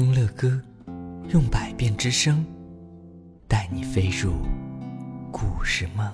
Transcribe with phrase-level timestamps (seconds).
[0.00, 0.58] 听乐歌，
[1.28, 2.42] 用百变之声，
[3.46, 4.32] 带你飞入
[5.30, 6.10] 故事梦。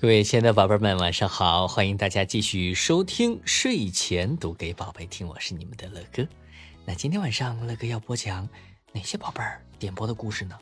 [0.00, 1.68] 各位亲爱的宝贝们，晚上好！
[1.68, 6.26] 欢迎大家继续收听睡前读给宝贝听，我是你们的乐哥。
[6.86, 8.48] 那今天晚上乐哥要播讲
[8.94, 10.58] 哪些宝贝儿点播的故事呢？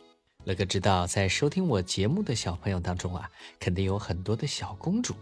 [0.47, 3.31] 乐哥知道，在收听我节目的小朋友当中啊，
[3.61, 5.15] 肯定有很多的小公主。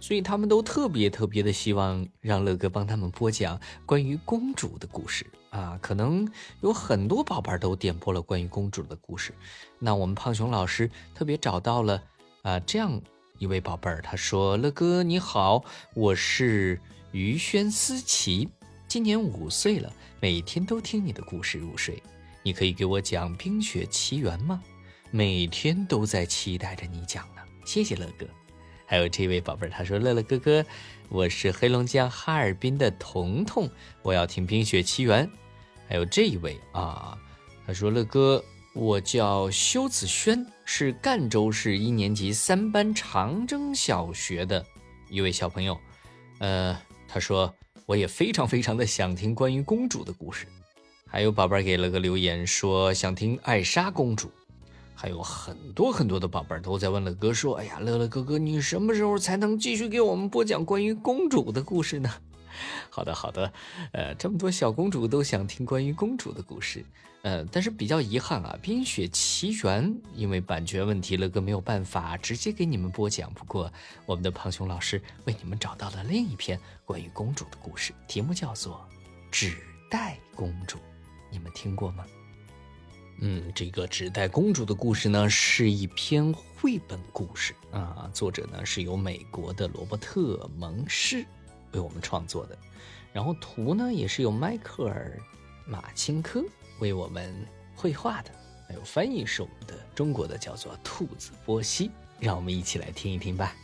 [0.00, 6.26] 所以他们都特别特别的希望让乐哥帮他们播讲关于公主的故事啊，可能
[6.62, 9.34] 有很多宝贝儿都点播了关于公主的故事。
[9.78, 12.02] 那我们胖熊老师特别找到了
[12.42, 13.00] 啊这样
[13.38, 16.80] 一位宝贝儿，他说：“乐哥你好，我是
[17.12, 18.48] 于轩思琪，
[18.88, 22.02] 今年五岁了，每天都听你的故事入睡。
[22.42, 24.62] 你可以给我讲《冰雪奇缘》吗？
[25.10, 27.42] 每天都在期待着你讲呢。
[27.64, 28.26] 谢谢乐哥。”
[28.90, 30.66] 还有这位宝贝儿，他说：“乐乐哥哥，
[31.10, 33.70] 我是黑龙江哈尔滨的彤彤，
[34.02, 35.24] 我要听《冰雪奇缘》。”
[35.88, 37.16] 还有这一位啊，
[37.64, 44.66] 他说：“乐哥，我叫修子轩，是赣州市一年级三班长征小学的
[45.08, 45.78] 一位小朋友。
[46.40, 47.54] 呃，他说
[47.86, 50.48] 我也非常非常的想听关于公主的故事。
[51.06, 54.32] 还有宝贝儿给了个留言，说想听艾莎公主。”
[55.00, 62.10] 还有很多很多的宝贝儿都在问乐哥说：“哎呀，乐乐哥哥，你什么时候才能继续给我们播讲关于公主的故事呢？”
[62.90, 63.50] 好的，好的，
[63.92, 66.84] 呃，这么多小公主都想听关于公主的故事，
[67.22, 69.82] 呃，但是比较遗憾啊，《冰雪奇缘》
[70.14, 73.32] 因为版权问题，乐哥没有办法直接给你们播讲。
[73.32, 73.72] 不过，
[74.04, 78.86] 我们的胖熊老师为你们找到了另一篇关于公主的故事，题目叫做
[79.30, 79.56] 《纸
[79.90, 80.76] 袋公主》，
[81.30, 82.04] 你们听过吗？
[83.22, 88.10] 嗯，这个纸袋公主的故事呢，是一篇绘本故事啊。
[88.14, 91.26] 作者呢是由美国的罗伯特蒙氏
[91.72, 92.58] 为我们创作的，
[93.12, 95.18] 然后图呢也是由迈克尔
[95.66, 96.42] 马钦科
[96.78, 98.30] 为我们绘画的，
[98.66, 101.90] 还有翻译是我们的中国的叫做兔子波西。
[102.18, 103.54] 让我们一起来听一听吧。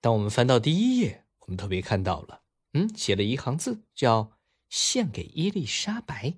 [0.00, 2.40] 当我们翻到第一页，我们特别看到了。
[2.78, 4.38] 嗯，写了一行字，叫
[4.70, 6.34] “献给伊丽莎白”。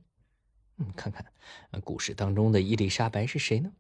[0.78, 1.27] 嗯，看看，
[1.83, 3.75] 故事当中的伊丽莎白是谁呢？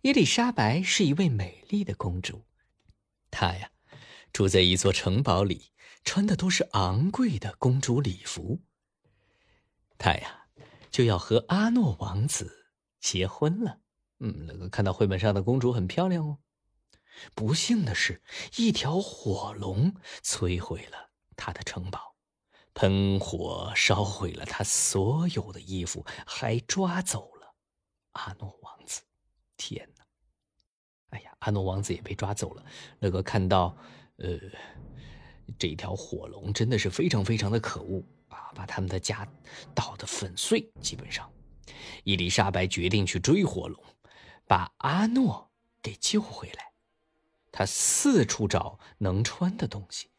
[0.00, 2.46] 伊丽莎白是一位美丽的公主，
[3.30, 3.70] 她呀，
[4.32, 5.72] 住在一座城堡里，
[6.02, 8.62] 穿的都是昂贵的公主礼服。
[9.98, 10.46] 她呀，
[10.90, 13.80] 就要和阿诺王子结婚了。
[14.20, 16.38] 嗯，那个看到绘本上的公主很漂亮哦。
[17.34, 18.22] 不幸的是，
[18.56, 21.09] 一条火龙摧毁了。
[21.40, 22.14] 他的城堡，
[22.74, 27.54] 喷火烧毁了他所有的衣服，还抓走了
[28.12, 29.00] 阿诺王子。
[29.56, 30.04] 天哪！
[31.10, 32.64] 哎呀，阿诺王子也被抓走了。
[33.00, 33.74] 乐哥看到，
[34.16, 34.38] 呃，
[35.58, 39.26] 这条火龙真的是非常非常的可恶啊，把他们的家
[39.74, 40.70] 捣得粉碎。
[40.82, 41.32] 基本上，
[42.04, 43.82] 伊丽莎白决定去追火龙，
[44.46, 45.50] 把阿诺
[45.82, 46.72] 给救回来。
[47.50, 50.09] 他四处找能穿的东西。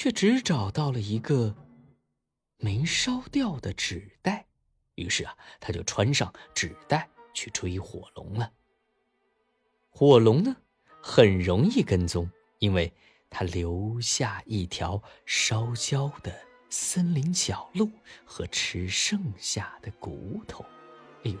[0.00, 1.54] 却只找到了一个
[2.56, 4.46] 没烧掉的纸袋，
[4.94, 8.50] 于是啊，他就穿上纸袋去追火龙了。
[9.90, 10.56] 火龙呢，
[11.02, 12.90] 很容易跟踪，因为
[13.28, 16.34] 他留下一条烧焦的
[16.70, 17.90] 森林小路
[18.24, 20.64] 和吃剩下的骨头。
[21.24, 21.38] 哎呦，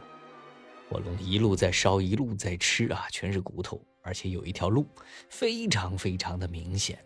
[0.86, 4.86] 火龙一路在烧，一路在吃啊，全是骨头，而且有一条路
[5.30, 7.02] 非常非常的明显。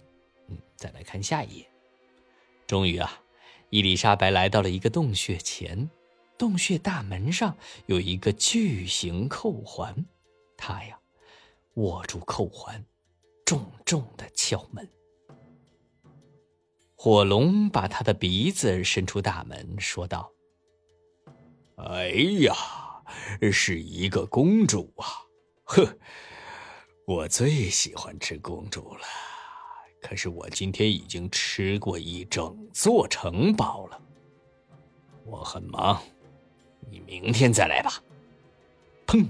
[0.49, 1.71] 嗯，再来看下一页。
[2.67, 3.21] 终于啊，
[3.71, 5.89] 伊丽莎白来到了一个洞穴前，
[6.39, 7.57] 洞穴大门上
[7.87, 9.95] 有一个巨型扣环，
[10.57, 10.99] 她呀
[11.75, 12.85] 握住扣环，
[13.45, 14.89] 重重的敲门。
[16.97, 20.33] 火龙把他的鼻子伸出大门，说道
[21.77, 22.09] ：“哎
[22.41, 22.55] 呀，
[23.53, 25.05] 是一个公主啊！
[25.65, 25.99] 呵，
[27.07, 29.05] 我最喜欢吃公主了。”
[30.07, 33.99] 可是我今天已经吃过一整座城堡了，
[35.25, 35.99] 我很忙，
[36.91, 37.91] 你明天再来吧。
[39.07, 39.27] 砰！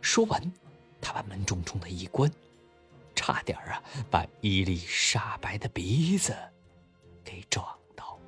[0.00, 0.52] 说完，
[1.02, 2.32] 他把门重重的一关，
[3.14, 6.34] 差点啊把伊丽莎白的鼻子
[7.22, 7.62] 给撞
[7.94, 8.18] 到。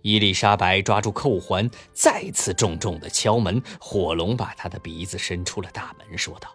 [0.00, 3.62] 伊丽莎白抓住扣环，再次重重的敲门。
[3.78, 6.48] 火龙把他的鼻子伸出了大门，说道：“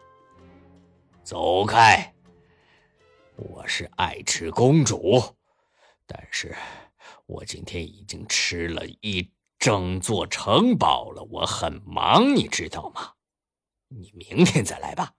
[1.23, 2.11] 走开。”
[3.39, 5.37] 我是爱吃公主，
[6.05, 6.53] 但是
[7.25, 13.13] 我今天已经吃了一整座城堡了，我很忙，你知道吗？
[13.87, 15.15] 你明天再来吧。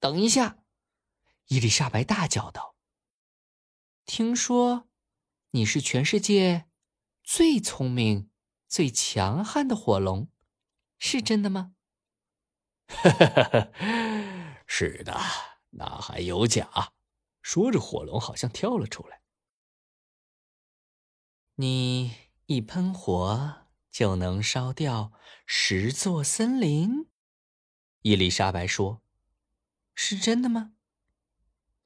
[0.00, 0.58] 等一下！
[1.46, 2.74] 伊丽莎白大叫道
[4.04, 4.88] ：“听说
[5.52, 6.66] 你是全世界
[7.22, 8.28] 最聪明、
[8.66, 10.28] 最强悍的火龙，
[10.98, 11.74] 是真的吗
[14.66, 15.16] ？”“是的，
[15.70, 16.92] 那还有假？”
[17.42, 19.20] 说着，火龙好像跳了出来。
[21.56, 22.12] 你
[22.46, 25.12] 一喷火就能烧掉
[25.46, 27.08] 十座森林，
[28.02, 29.00] 伊丽莎白说
[29.94, 30.72] ：“是真的吗？”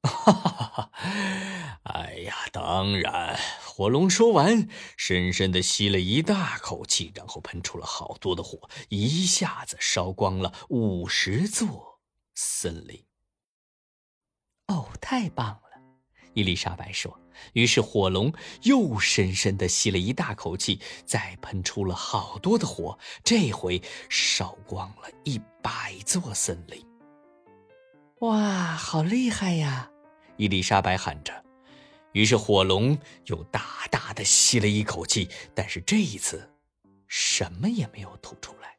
[0.03, 0.93] 哈哈哈！
[1.83, 3.39] 哎呀，当然！
[3.63, 4.67] 火龙说完，
[4.97, 12.01] 深深的吸了一大口气，然后喷出了好多的火，一下子烧光了五十座
[12.35, 13.05] 森林。
[14.71, 15.83] 哦，太棒了！
[16.33, 17.19] 伊丽莎白说。
[17.55, 18.31] 于是火龙
[18.63, 26.87] 又深深的吸了一大口气，再喷出了好多的火，这回烧光了一百座森林。
[28.21, 29.91] 哇，好厉害呀！
[30.37, 31.33] 伊丽莎白喊着。
[32.13, 32.97] 于是火龙
[33.27, 36.49] 又大大的吸了一口气，但是这一次，
[37.09, 38.77] 什么也没有吐出来。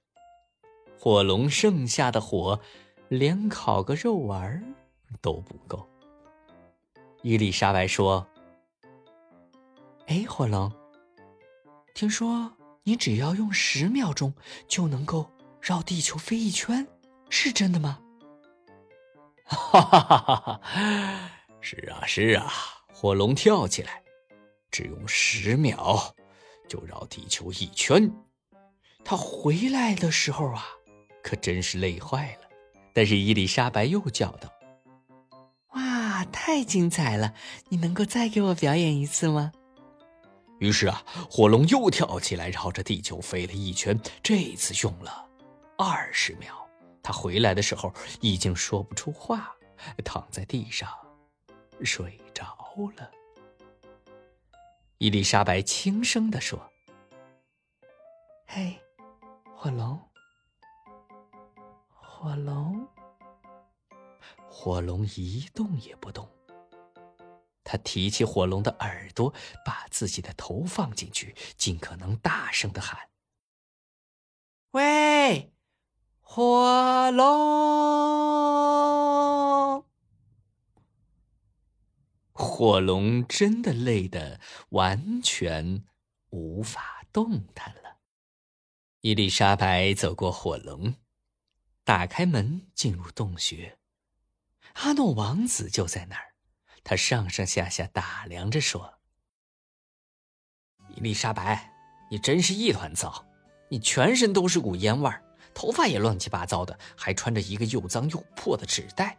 [1.00, 2.62] 火龙剩下的火，
[3.10, 4.76] 连烤个肉丸
[5.22, 5.88] 都不够。
[7.22, 8.26] 伊丽莎白说
[10.08, 10.72] ：“哎，火龙，
[11.94, 12.52] 听说
[12.84, 14.34] 你只要用十秒钟
[14.68, 15.30] 就能够
[15.62, 16.88] 绕地球飞一圈，
[17.30, 18.00] 是真的吗
[19.44, 21.32] ？”“哈哈哈哈哈！
[21.60, 22.52] 是啊，是啊。”
[22.94, 24.04] 火龙跳起来，
[24.70, 26.14] 只用十秒
[26.68, 28.12] 就绕地球一圈。
[29.04, 30.64] 他回来的时候啊，
[31.24, 32.48] 可真是累坏了。
[32.94, 34.48] 但是伊丽莎白又叫道。
[36.22, 37.34] 哇，太精彩了！
[37.70, 39.52] 你能够再给我表演一次吗？
[40.60, 44.00] 于是啊，火龙又跳起来，绕着地球飞了一圈。
[44.22, 45.28] 这次用了
[45.80, 46.56] 二十秒。
[47.02, 49.52] 他回来的时候已经说不出话，
[50.06, 50.88] 躺在地上
[51.84, 52.56] 睡着
[52.96, 53.10] 了。
[55.00, 56.72] 伊丽莎白轻声地说
[58.46, 58.80] ：“嘿，
[59.56, 60.00] 火龙，
[61.90, 62.88] 火龙。”
[64.64, 66.30] 火龙一动也不动。
[67.64, 69.34] 他提起火龙的耳朵，
[69.66, 73.10] 把自己的头放进去，尽可能大声的喊
[74.70, 75.52] ：“喂，
[76.20, 77.24] 火龙！”
[82.34, 85.84] 火龙真的累得完全
[86.30, 87.98] 无法动弹了。
[89.00, 90.94] 伊丽莎白走过火龙，
[91.84, 93.80] 打开门，进入洞穴。
[94.76, 96.34] 阿诺王子就在那儿，
[96.84, 98.96] 他上上下下打量着，说
[100.96, 101.72] ：“伊丽莎白，
[102.10, 103.26] 你真是一团糟，
[103.70, 105.22] 你全身都是股烟味儿，
[105.54, 109.18] 头发也乱七八糟的，还穿着一个又脏又破的纸袋。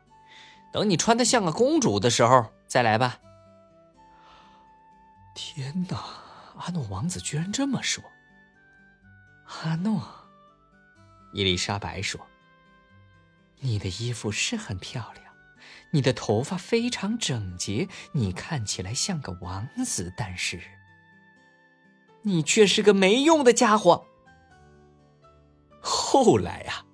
[0.73, 3.21] 等你穿的像个公主的时候再来吧。”
[5.35, 5.97] 天哪，
[6.57, 8.03] 阿诺王子居然这么说！
[9.47, 10.03] 阿诺，
[11.33, 12.27] 伊丽莎白说
[13.61, 15.23] ：“你的衣服是很漂亮。”
[15.93, 20.61] 你的头发非常整洁，你看起来像个王子，但是
[22.23, 24.07] 你却是个没用的家伙。
[25.81, 26.85] 后来呀，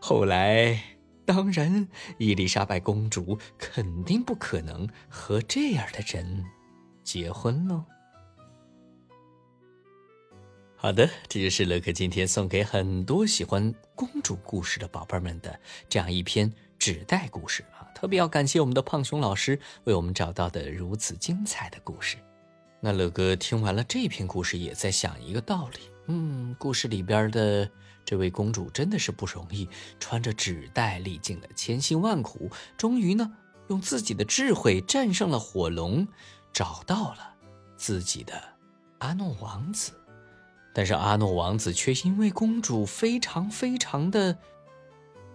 [0.00, 0.82] 后来，
[1.24, 1.88] 当然，
[2.18, 6.44] 伊丽莎白公主肯定不可能和这样的人
[7.04, 7.84] 结婚喽。
[10.74, 16.50] 好的，这就是乐克今天送给很多喜欢公主故事的宝贝们的这样一篇
[16.88, 17.84] 纸袋故事啊。
[17.94, 22.16] 特别要感谢我们的胖熊老师为我们找到的如此精彩的故事。
[22.80, 25.80] 那乐哥听完了这篇故事，也在想一个道理。
[26.06, 27.70] 嗯，故事里边的
[28.06, 29.68] 这位公主真的是不容易，
[30.00, 33.30] 穿着纸袋，历尽了千辛万苦，终于呢，
[33.68, 36.08] 用自己的智慧战胜了火龙，
[36.54, 37.34] 找到了
[37.76, 38.42] 自己的
[39.00, 39.92] 阿诺王子。
[40.72, 44.38] 但是阿诺王子却因为公主非常非常的，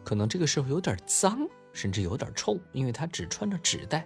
[0.03, 1.39] 可能这个时候有点脏。
[1.75, 4.05] 甚至有点臭，因为他只穿着纸袋，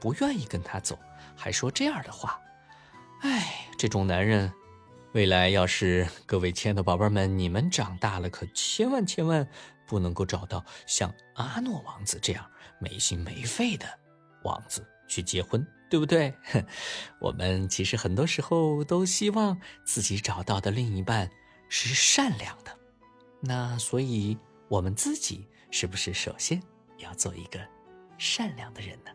[0.00, 0.98] 不愿意跟他走，
[1.36, 2.40] 还说这样的话。
[3.20, 4.50] 哎，这种男人，
[5.12, 9.46] 未来要是各位亲爱的宝贝们，你们长大了，可千万千万
[9.86, 12.46] 不能够找到像阿诺王子这样
[12.80, 13.86] 没心没肺的
[14.42, 16.34] 王子去结婚，对不对？
[17.20, 21.30] 我们其实很多时候都希望自己找到的另一半
[21.68, 22.74] 是善良的，
[23.42, 24.38] 那所以
[24.72, 26.58] 我们自己是不是首先？
[26.96, 27.60] 要做一个
[28.16, 29.10] 善良的人呢，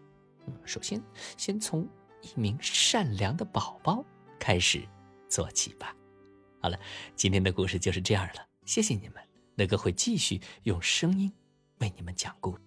[0.45, 1.01] 嗯，首先
[1.35, 1.89] 先从
[2.21, 4.05] 一名善良的宝宝
[4.37, 4.87] 开始
[5.27, 5.95] 做起吧。
[6.61, 6.79] 好了，
[7.15, 9.15] 今天的故事就是这样了，谢谢你们，
[9.55, 11.33] 乐哥会继续用声音
[11.79, 12.66] 为你们讲故事。